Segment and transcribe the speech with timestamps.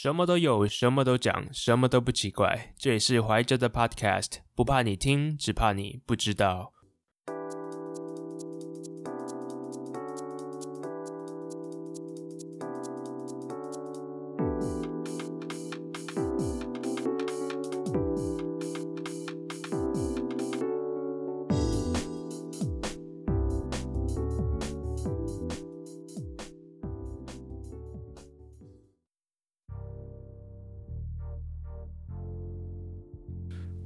[0.00, 2.72] 什么都有，什么都讲，什么都不奇怪。
[2.78, 6.72] 这里是怀旧的 Podcast，不怕你听，只怕你不知道。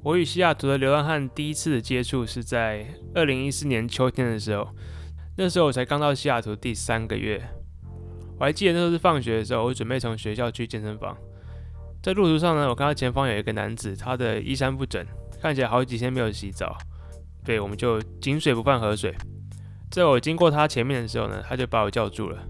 [0.05, 2.85] 我与西雅图的流浪汉第一次的接触是在
[3.15, 4.69] 二零一四年秋天的时候，
[5.37, 7.41] 那时候我才刚到西雅图第三个月。
[8.37, 11.17] 我还记得那时候是放学的时候，我准备从学校去健身房，
[12.03, 15.07] 在路途上呢，我看到前方有一个男子，他的衣衫不整，
[15.41, 16.77] 看起来好几天没有洗澡。
[17.45, 19.15] 对，我们就井水不犯河水。
[19.89, 22.43] 在我经过他前面的时候呢，他就把我叫住了。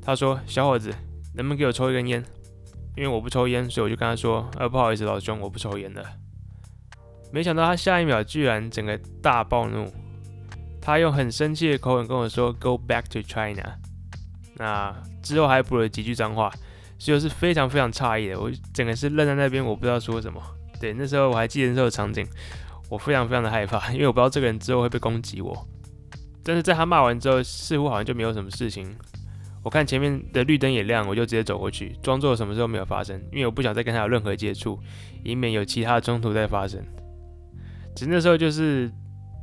[0.00, 0.90] 他说：“小伙子，
[1.34, 2.22] 能不能给我抽一根烟？”
[2.96, 6.04] 因为我不抽烟，所以我就跟他说：“呃，不好意思，老兄，我不抽烟的。”
[7.34, 9.92] 没想到他下一秒居然整个大暴怒，
[10.80, 13.74] 他用很生气的口吻跟我说 “Go back to China”，
[14.54, 16.48] 那之后还补了几句脏话，
[16.96, 20.40] 所以我是非常非常诧异的，我整个是愣在那边，我不知道说什么。
[20.80, 22.24] 对，那时候我还记得那时候的场景，
[22.88, 25.66] 我非常非常的害怕，因为我不知道这个人之后会被攻击我。
[26.44, 28.94] 但是在他骂完之后，似乎好像就没有什么事情。
[29.64, 34.78] 我看前面的绿灯也亮，我就直接走过去，装作什么时候没有发生，因为我不想再跟他有任何接触，
[35.24, 36.80] 以免有其他的冲突再发生。
[37.94, 38.90] 其实那时候就是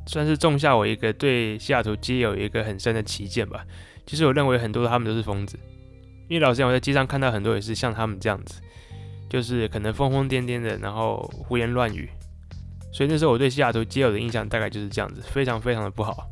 [0.08, 3.66] 算是种下我一个对西雅图街友一个很深的旗舰吧。
[4.06, 5.58] 其实我认为很多他们都是疯子，
[6.28, 8.62] 因为老实讲我在街上看到很多也是像他们这样子，
[9.30, 12.10] 就是可能疯疯癫癫的，然后胡言乱语。
[12.92, 16.28] 所以那时候我对西雅图街友的印象大概就是这样子，非常非常的不好。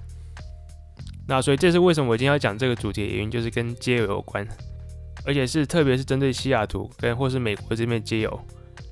[1.28, 4.46] 那所以这是为什么我今天要讲这个主题的原因，就是跟街友有关，
[5.26, 8.40] 而且是特别是针对西雅图跟或是美国这边街友。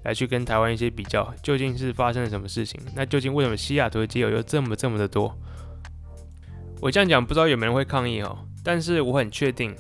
[0.08, 2.80] 来去跟台湾一些比较，究竟是发生了什么事情？
[2.96, 5.38] 那究竟为什么西雅图的街友又这么这么的多？
[6.80, 9.76] 我这样讲不知道有没有人会抗议哦，但是我很确定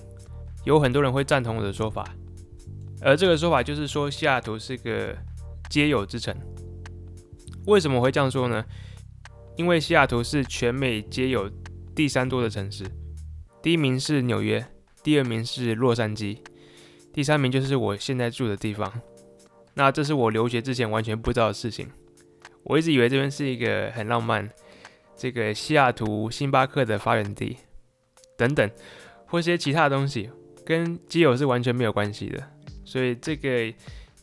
[0.65, 2.05] 有很多人会赞同我的说法，
[2.99, 5.15] 而这个说法就是说西雅图是个
[5.69, 6.35] 街友之城。
[7.65, 8.65] 为什么会这样说呢？
[9.55, 11.49] 因为西雅图是全美街友
[11.95, 12.83] 第三多的城市，
[13.63, 14.65] 第一名是纽约，
[15.01, 16.39] 第二名是洛杉矶，
[17.13, 18.91] 第三名就是我现在住的地方。
[19.77, 21.87] 那这是我留学之前完全不知道的事情。
[22.63, 24.49] 我一直以为这边是一个很浪漫，
[25.15, 27.57] 这个西雅图星巴克的发源地
[28.35, 28.69] 等等，
[29.27, 30.31] 或些其他的东西，
[30.65, 32.43] 跟基友是完全没有关系的。
[32.83, 33.71] 所以这个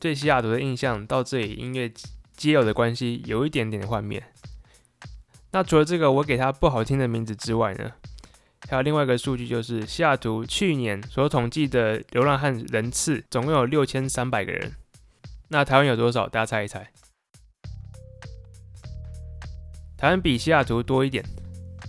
[0.00, 1.90] 对西雅图的印象到这里，因为
[2.36, 4.20] 基友的关系有一点点的幻灭。
[5.52, 7.92] 那除了这个我给他不好听的名字之外呢，
[8.68, 14.72] 还有另外一个数据，就是西雅图去年所统计的流浪汉人次总共有六千三百个人。
[15.48, 16.28] 那台湾有多少？
[16.28, 16.90] 大家猜一猜。
[19.96, 21.24] 台湾比西雅图多一点，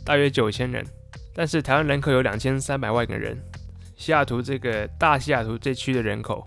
[0.06, 0.86] 大约九千人。
[1.34, 3.38] 但是台湾人口有两千三百万个人，
[3.98, 6.46] 西雅图这个大西雅图这区的人口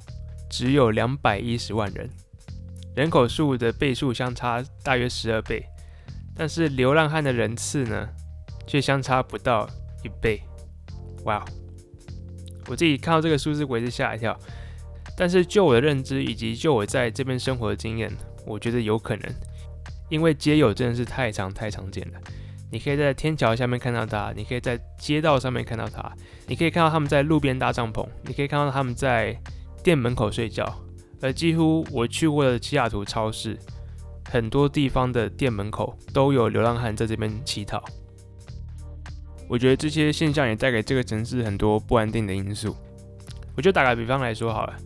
[0.49, 2.09] 只有两百一十万人，
[2.95, 5.65] 人口数的倍数相差大约十二倍。
[6.35, 8.09] 但是流浪汉的人次呢，
[8.67, 9.69] 却相差不到
[10.03, 10.41] 一倍。
[11.25, 11.45] 哇！
[12.69, 14.39] 我自己看到这个数字，我也是吓一跳。
[15.19, 18.09] 但是就我的认知以及就我在这边生活的经验，
[18.47, 19.35] 我觉得有可能，
[20.09, 22.21] 因为街友真的是太常太常见了。
[22.71, 26.13] 你可以在天桥下面看到他，你可以在街道上面看到他，
[26.47, 29.37] 你可以看到他们在路边搭帐篷，你可以看到他们在
[29.83, 30.73] 店门口睡觉。
[31.21, 33.59] 而几乎我去过的西雅图超市，
[34.31, 37.83] 很多地方的店门口都有流浪汉在这边乞讨。
[39.49, 42.77] 我觉得这些现象也带给这个城市很多不安定的因素。
[43.57, 44.77] 我就打个比方来说好了。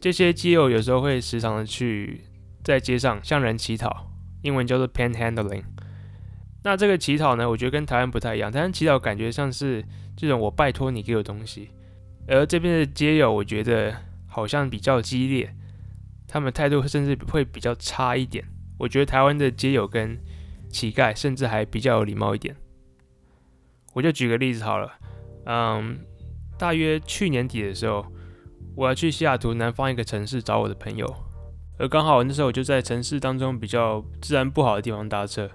[0.00, 2.22] 这些基友有时候会时常的去
[2.64, 5.64] 在街上向人乞讨，英文叫做 panhandling。
[6.62, 8.50] 那这个乞讨呢，我觉得跟台湾不太一样。
[8.50, 9.84] 台湾乞讨感觉像是
[10.16, 11.68] 这种我拜托你给我东西，
[12.26, 13.94] 而这边的街友我觉得
[14.26, 15.54] 好像比较激烈，
[16.26, 18.42] 他们态度甚至会比较差一点。
[18.78, 20.18] 我觉得台湾的街友跟
[20.70, 22.56] 乞丐甚至还比较有礼貌一点。
[23.92, 24.94] 我就举个例子好了，
[25.44, 25.98] 嗯，
[26.58, 28.06] 大约去年底的时候。
[28.80, 31.06] 我要去西雅图南方一个城市找我的朋友，
[31.78, 35.46] 而刚好那时候我就在城市当中比较治安不好的地方搭车。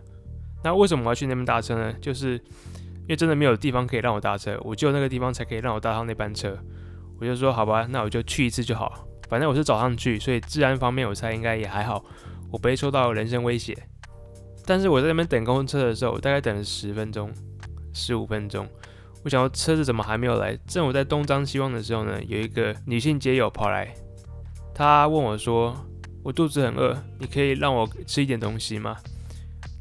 [0.63, 1.91] 那为什么我要去那边搭车呢？
[1.99, 6.55] 就是因为真的没有地方可以让我搭车，我只有那个地方才可以让我搭上那班车。
[7.19, 9.07] 我就说好吧，那我就去一次就好。
[9.27, 12.05] 反正我是早上去，所以治安方面我猜应该也还好，
[12.51, 13.75] 我不会受到人身威胁。
[14.67, 17.33] 但是我在那边等公车的时候，我大概等了十分钟、
[17.91, 18.67] 十五分钟。
[19.25, 20.55] 我想要车子怎么还没有来？
[20.67, 23.91] 正我在东张西望的时候呢，有一个女性街友跑来，
[24.71, 25.75] 她问我说
[26.21, 28.95] ：“我肚子很饿，你可以让我吃一点东西吗？”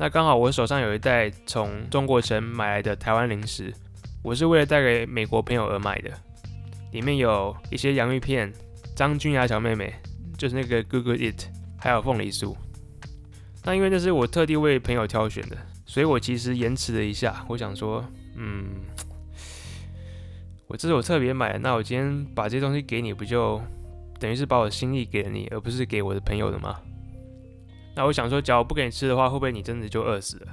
[0.00, 3.70] 那刚好我手上有一袋从中国城买来的台湾零食，
[4.22, 6.10] 我是为了带给美国朋友而买的，
[6.92, 8.50] 里面有一些洋芋片、
[8.96, 9.92] 张君雅小妹妹，
[10.38, 11.48] 就是那个 Google It，
[11.78, 12.56] 还有凤梨酥。
[13.62, 18.02] 那因为那是我特地为朋友挑选的，所以我其实延迟了一下，我想说，
[18.36, 18.80] 嗯。
[20.66, 23.60] 我这是我特别买的，那我今天把这些东西给你，不就
[24.18, 26.80] 等于是把我的心意给了你，而不是给我的朋友的吗？
[27.94, 30.48] 那我想说，假如不给你吃的话，会不会你真的就饿死了？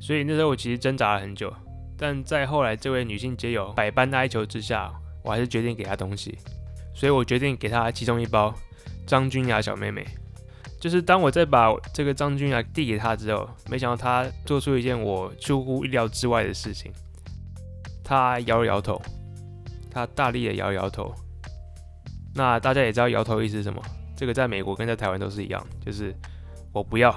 [0.00, 1.52] 所以那时候我其实挣扎了很久，
[1.96, 6.36] 但在后来这位女性街友百般哀求之下，我还是决定给她东西。
[6.94, 8.54] 所以我决定给她其中一包
[9.06, 10.04] 张君雅小妹妹。
[10.78, 16.92] 就是当我再把这个张君雅递给她之后，没想到她做出一件我出乎意料之外的事情，
[18.04, 19.00] 她摇了摇头。
[19.96, 21.10] 他大力的摇摇头，
[22.34, 23.82] 那大家也知道摇头意思是什么？
[24.14, 26.14] 这个在美国跟在台湾都是一样，就是
[26.70, 27.14] 我不要。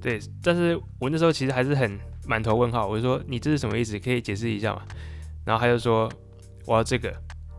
[0.00, 1.98] 对，但是我那时候其实还是很
[2.28, 3.98] 满头问号，我就说你这是什么意思？
[3.98, 4.82] 可以解释一下吗？
[5.44, 6.08] 然后他就说
[6.64, 7.12] 我要这个。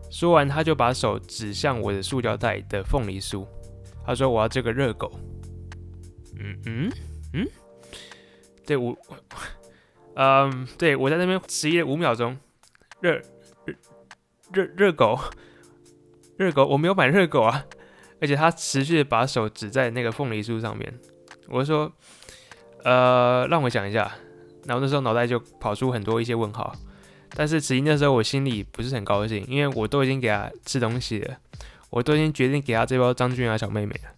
[0.10, 3.46] 说完他就把手指向我的塑料袋的凤梨酥，
[4.06, 5.12] 他说我要这个热狗。
[6.40, 6.92] 嗯嗯
[7.34, 7.48] 嗯，
[8.66, 8.98] 对我，
[10.16, 12.38] 嗯，对 我在那边迟疑了五秒钟，
[13.02, 13.22] 热。
[14.52, 15.20] 热热狗，
[16.38, 17.66] 热狗，我没有买热狗啊！
[18.22, 20.94] 而且他持续把手指在那个凤梨酥上面。
[21.48, 21.92] 我说，
[22.84, 24.12] 呃，让我想一下。
[24.66, 26.74] 然后那时候脑袋就跑出很多一些问号。
[27.36, 31.38] 但是其实那时候我心里不是很高兴，因为我都已经给他吃东西了，
[31.90, 34.12] 我都已经决定给他这包张君雅小妹妹了。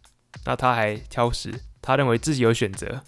[0.46, 1.52] 那他还挑食，
[1.82, 3.02] 他认为自己有选择。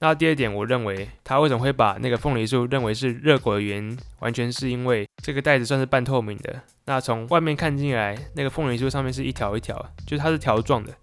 [0.00, 6.60] 那第二点，我认为他为什么会把那个凤梨酥认为是热狗的原因，完全是因为这个袋子算是半透明的。
[6.84, 10.94] 那从外面看进来，那个凤梨酥上面是一条一条，就是它是条状的，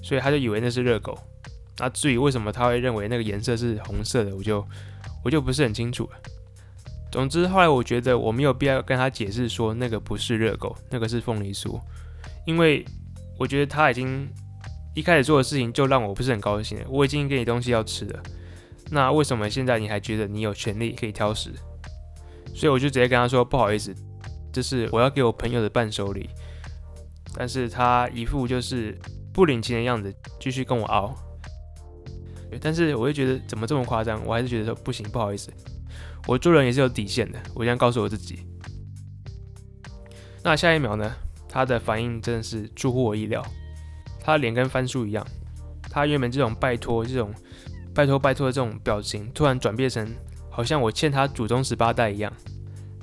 [0.00, 1.18] 所以他就以为那是热狗。
[1.78, 4.64] 那至于为什么他会认为那个颜色是红色的，我就
[5.24, 6.10] 我就不是很清楚了。
[7.10, 11.80] 总之，后来我觉得我没有必要跟他解释说那个不是热狗，那个是凤梨酥，
[12.46, 12.84] 因为
[13.38, 14.28] 我觉得他已经。
[14.96, 16.82] 一开始做的事情就让我不是很高兴。
[16.88, 18.22] 我已经给你东西要吃了，
[18.90, 21.50] 那为什么现在你还觉得你有权利可以挑食？
[22.54, 23.94] 所以我就直接跟他说：“不好意思，
[24.50, 26.30] 这是我要给我朋友的伴手礼。”
[27.36, 28.98] 但是他一副就是
[29.34, 30.10] 不领情的样子，
[30.40, 31.14] 继续跟我熬。
[32.58, 34.24] 但是我就觉得怎么这么夸张？
[34.24, 35.52] 我还是觉得说不行，不好意思，
[36.26, 37.38] 我做人也是有底线的。
[37.54, 38.46] 我这样告诉我自己。
[40.42, 41.14] 那下一秒呢？
[41.50, 43.44] 他的反应真的是出乎我意料。
[44.26, 45.24] 他脸跟翻书一样，
[45.82, 47.32] 他原本这种拜托、这种
[47.94, 50.04] 拜托、拜托的这种表情，突然转变成
[50.50, 52.32] 好像我欠他祖宗十八代一样。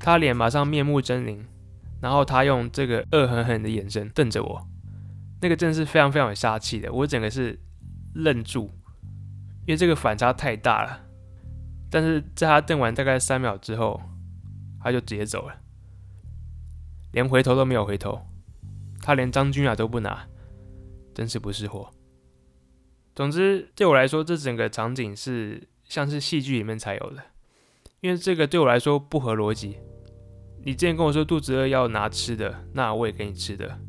[0.02, 1.40] 他脸马上面目狰狞，
[2.02, 4.68] 然后他用这个恶狠狠的眼神瞪着我，
[5.42, 6.92] 那个真的是非常非常有杀气的。
[6.92, 7.58] 我整个是
[8.16, 8.70] 愣住，
[9.66, 11.00] 因为这个反差太大了。
[11.90, 13.98] 但是在他瞪完大概三秒之后，
[14.82, 15.56] 他就直接走了，
[17.14, 18.20] 连回头都没有回头，
[19.02, 20.28] 他连张君雅都不拿。
[21.14, 21.90] 真是不是货。
[23.16, 27.24] 总之，对我来说，这整个场景是像是戏剧里面才有的，
[28.02, 29.78] 因为这个对我来说不合逻辑。
[30.66, 33.80] 你之前跟我说肚子饿要拿吃的，那我也给你吃的，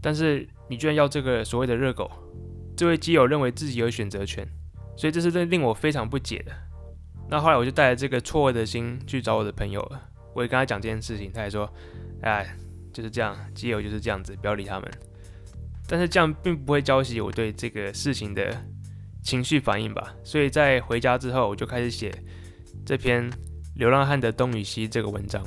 [0.00, 2.10] 但是你居然要这个所谓的热狗。
[2.76, 4.48] 这位基友认为自己有选择权，
[4.96, 6.52] 所以这是令我非常不解的。
[7.28, 11.70] 那后来我就带着这个错愕的心去找我的朋友了，我也跟他讲这件事情，他还说
[12.22, 12.56] ：“哎，
[12.92, 14.90] 就是这样，基友就是这样子，不要理他们。”
[15.90, 18.56] 但是这样并不会浇熄我对这个事情的
[19.24, 22.14] 情绪反应吧，所以在回家之后，我就开始写
[22.86, 23.28] 这篇
[23.74, 25.44] 《流浪汉的东与西》这个文章。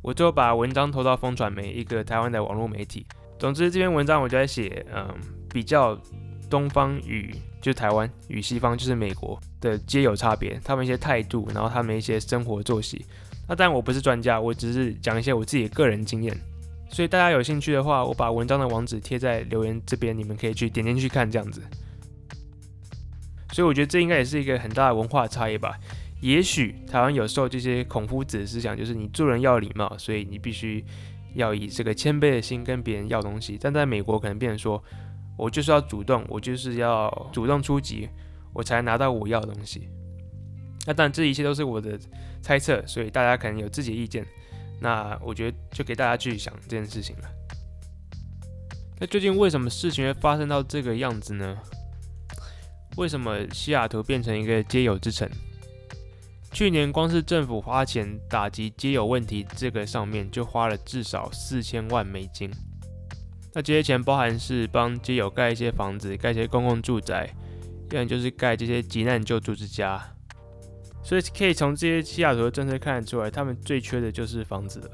[0.00, 3.04] 我就把文章投到风传媒，一个台湾的网络媒体。
[3.38, 5.06] 总之，这篇文章我就在写，嗯，
[5.50, 6.00] 比较
[6.48, 13.04] 东方与就台湾与西方，就是美国的皆有差别，他们一些态度，然后他们一些生活作息。
[13.46, 16.34] 那当然我不是专家，我只是讲一些我自己的个人经验。
[16.90, 21.62] 所以大家有兴趣的话，我把文章的网址贴在留言这边，你们可以去点进去看这样子。
[23.52, 25.78] 所以我觉得这应该也是一个很大的文化差异吧。
[26.20, 30.84] 也许台湾有时候这些孔夫子的思想，就是你做人要礼貌，所以你必须
[31.34, 33.56] 要以这个谦卑的心跟别人要东西。
[33.60, 34.82] 但在美国可能变成说，
[35.36, 38.08] 我就是要主动，我就是要主动出击，
[38.52, 39.88] 我才拿到我要的东西。
[40.86, 41.98] 那当然这一切都是我的
[42.42, 44.26] 猜测，所以大家可能有自己的意见。
[44.80, 47.28] 那我觉得就给大家去想这件事情了。
[49.00, 51.56] 那究竟为什么事情会发生到这个样子呢？
[52.96, 55.28] 为什么西雅图变成一个街友之城？
[56.50, 62.50] 去年光是政府花钱打击街友问题这个上面就花了至少四千万美金。
[63.54, 67.32] 那这些钱包含是帮街友盖一些房子，盖一些公共住宅，
[67.90, 70.02] 要么就是盖这些急难救助之家。
[71.08, 74.90] 所以可以从这些西雅图的政策看得出来，他们最缺的就是房子了。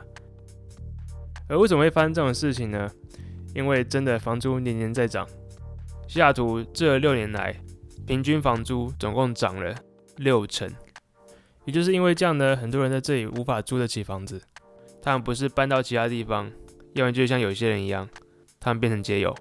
[1.48, 2.88] 而为什么会发生这种事情呢？
[3.52, 5.28] 因为真的房租年年在涨，
[6.06, 7.56] 西雅图这六年来
[8.06, 9.74] 平均房租总共涨了
[10.18, 10.72] 六成。
[11.64, 14.40] 也就是因为这样呢，很多人在这里无法租得起房子，
[15.02, 16.48] 他们不是搬到其他地方，
[16.92, 18.08] 要么就像有些人一样，
[18.60, 19.34] 他们变成街友。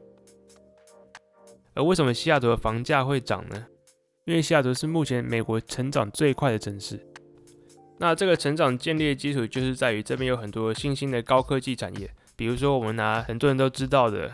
[1.75, 3.67] 而为什么西雅图的房价会涨呢？
[4.25, 6.99] 因为西雅图是目前美国成长最快的城市。
[7.97, 14.31] 那这个成长建立的基础就是在于这边有很多新兴的高科技产业，比如说我们拿很多人都知道的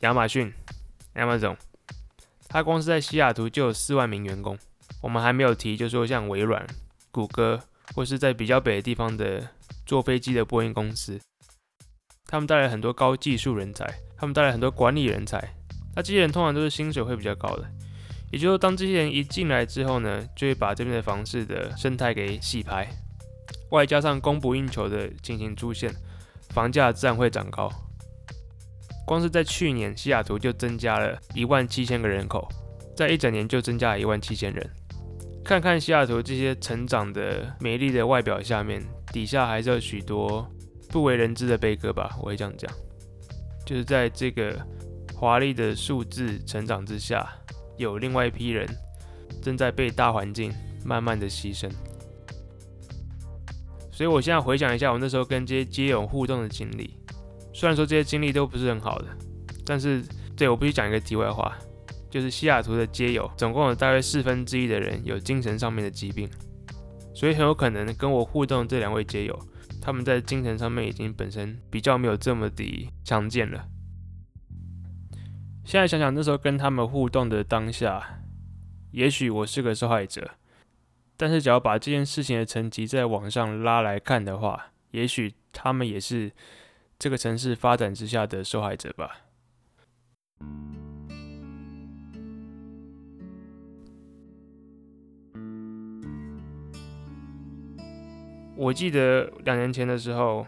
[0.00, 0.52] 亚马逊
[1.14, 1.56] Amazon，
[2.48, 4.58] 它光是在西雅图就有四万名员工。
[5.02, 6.66] 我们还没有提，就说像微软。
[7.10, 7.58] 谷歌
[7.94, 9.48] 或是在比较北的地方的
[9.86, 11.18] 坐飞机的波音公司，
[12.26, 13.86] 他们带来很多高技术人才，
[14.18, 15.54] 他们带来很多管理人才。
[15.94, 17.66] 那这些人通常都是薪水会比较高的，
[18.32, 22.88] 也就是，当这些人一进来之后呢，就会把这边的房市的生态给洗牌，
[23.70, 25.94] 外加上供不应求的情形出现，
[26.50, 27.70] 房价自然会涨高。
[29.06, 32.48] 光是在去年，西雅图就增加了一万七千个人口，
[32.96, 34.68] 在一整年就增加了一万七千人。
[35.44, 40.44] 看看西雅图这些成长的美丽的外表下面，底下还是有许多
[40.90, 42.16] 不为人知的悲歌吧。
[42.18, 42.68] 我会这样讲，
[43.64, 44.60] 就是在这个
[45.14, 47.32] 华丽的数字成长之下，
[47.76, 48.68] 有另外一批人
[49.42, 50.52] 正在被大环境
[50.84, 51.70] 慢慢的牺牲。
[53.90, 56.98] 所以我现在回想一下我那时候跟这些街友互动的经历，
[57.52, 59.06] 虽然说这些经历都不是很好的，
[59.64, 60.02] 但是
[60.36, 61.56] 对我必须讲一个题外话。
[62.08, 66.26] 就是西雅图的街友，总共有大约四分之一的人有精神上面的疾病，
[67.14, 69.38] 所以很有可能跟我互动这两位街友，
[69.82, 73.62] 他们在精神上面已经本身比较没有这么的强健了。
[75.66, 78.20] 现在想想那时候跟他们互动的当下，
[78.92, 80.30] 也许我是个受害者，
[81.16, 86.30] 但是只要把这件事情的层级在往上拉来看的话，也许他们也是
[87.00, 89.22] 这个城市发展之下的受害者吧。
[98.56, 100.46] 我记得两年前的时候，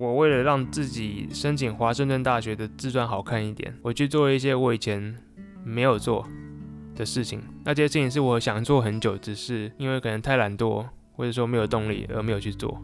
[0.00, 5.14] 我为了让自己申请华盛顿大学的自传好看一点，我去做一些我以前
[5.62, 6.26] 没有做
[6.96, 7.42] 的事情。
[7.66, 12.82] 那这些事情是我想做很久，只是因为可能太懒惰，或者说没有动力而没有去做。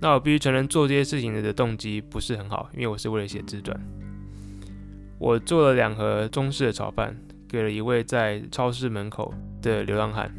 [0.00, 3.78] 那我必须承认，做这些事情的动机不是很好，因为我是为了写自传。
[5.18, 7.14] 我做了两盒中式的炒饭，
[7.46, 10.34] 给了一位在超市门口的流浪汉。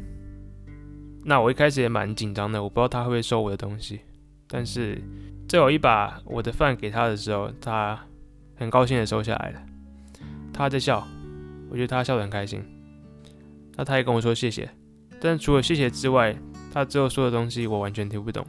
[1.24, 4.00] 那我一开始也蛮紧张的，我不知道他会不会收我的东西。
[4.52, 5.00] 但是
[5.50, 7.98] 在我一把我的饭给他的时候，他
[8.54, 9.60] 很高兴的收下来了。
[10.52, 11.04] 他在笑，
[11.68, 12.62] 我觉得他笑得很开心。
[13.74, 14.70] 那他也跟我说谢谢，
[15.20, 16.36] 但除了谢谢之外，
[16.72, 18.46] 他之后说的东西我完全听不懂，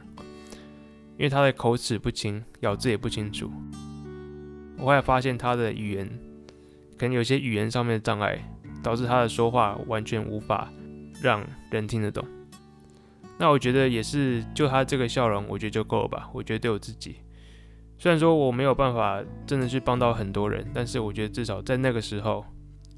[1.16, 3.50] 因为他的口齿不清，咬字也不清楚。
[4.78, 6.08] 我后来发现他的语言
[6.96, 8.38] 可能有些语言上面的障碍，
[8.80, 10.72] 导致他的说话完全无法
[11.20, 12.24] 让人听得懂。
[13.38, 16.30] 那我觉得也是，就他这个笑容，我觉得就够了吧。
[16.32, 17.16] 我觉得对我自己，
[17.98, 22.44] 虽然说我没有办法真的去帮到很多人，但是我觉得至少在那个时候，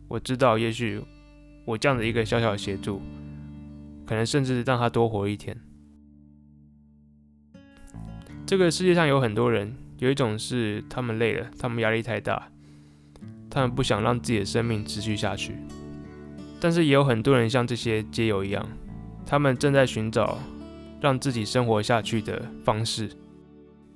[0.08, 1.00] 我知道也许
[1.64, 3.00] 我这样的一个小小的协助，
[4.04, 5.58] 可能甚至让他多活一天。
[8.44, 12.50] 这个世界上有很多人，有一种是他们累了，他们压力太大，
[13.48, 15.56] 他们不想让自己的生命持续下去，
[16.60, 18.68] 但是也有很多人像这些街友一样。
[19.26, 20.38] 他们正在寻找
[21.00, 23.10] 让自己生活下去的方式，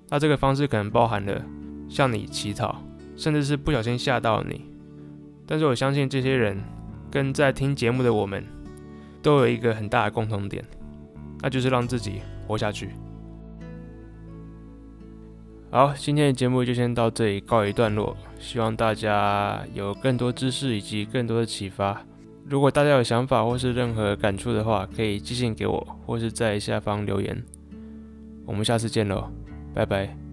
[0.08, 1.42] 那这个方式可能包含了
[1.88, 2.82] 向你乞讨，
[3.16, 4.64] 甚至是不小心吓到你。
[5.46, 6.62] 但是我相信这些人
[7.10, 8.44] 跟在听节目的我们
[9.22, 10.64] 都有一个很大的共同点，
[11.40, 12.90] 那就是让自己活下去。
[15.70, 22.02] 好，今天的节目就先到这里告一段落，希望大家有更多知识以及更多的启发。
[22.48, 27.42] 如果大家有想法或是任何感触的话，可以寄信给我，或是在下方留言。
[28.46, 29.30] 我们下次见喽，
[29.74, 30.27] 拜拜。